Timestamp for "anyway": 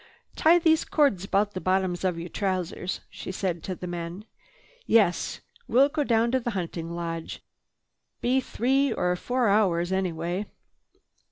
9.91-10.47